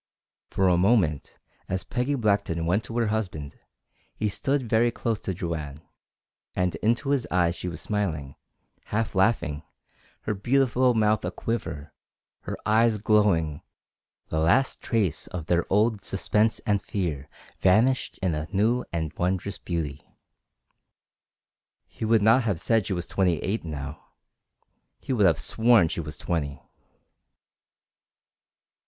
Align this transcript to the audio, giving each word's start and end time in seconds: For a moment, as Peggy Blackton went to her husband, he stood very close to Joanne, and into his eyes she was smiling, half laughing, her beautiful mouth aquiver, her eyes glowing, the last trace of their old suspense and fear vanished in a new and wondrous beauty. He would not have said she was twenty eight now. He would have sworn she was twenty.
For 0.49 0.67
a 0.67 0.79
moment, 0.79 1.37
as 1.69 1.83
Peggy 1.83 2.15
Blackton 2.15 2.65
went 2.65 2.83
to 2.85 2.97
her 2.97 3.09
husband, 3.13 3.59
he 4.15 4.29
stood 4.29 4.67
very 4.67 4.89
close 4.91 5.19
to 5.19 5.33
Joanne, 5.35 5.83
and 6.55 6.73
into 6.77 7.11
his 7.11 7.27
eyes 7.29 7.55
she 7.55 7.67
was 7.67 7.81
smiling, 7.81 8.33
half 8.85 9.13
laughing, 9.13 9.61
her 10.21 10.33
beautiful 10.33 10.95
mouth 10.95 11.23
aquiver, 11.23 11.93
her 12.39 12.57
eyes 12.65 12.97
glowing, 12.97 13.61
the 14.29 14.39
last 14.39 14.81
trace 14.81 15.27
of 15.27 15.45
their 15.45 15.71
old 15.71 16.03
suspense 16.03 16.57
and 16.65 16.81
fear 16.81 17.29
vanished 17.59 18.17
in 18.23 18.33
a 18.33 18.47
new 18.51 18.83
and 18.91 19.13
wondrous 19.19 19.59
beauty. 19.59 20.09
He 21.85 22.05
would 22.05 22.23
not 22.23 22.41
have 22.41 22.59
said 22.59 22.87
she 22.87 22.93
was 22.93 23.05
twenty 23.05 23.37
eight 23.43 23.63
now. 23.63 24.03
He 24.97 25.13
would 25.13 25.27
have 25.27 25.37
sworn 25.37 25.89
she 25.89 26.01
was 26.01 26.17
twenty. 26.17 26.59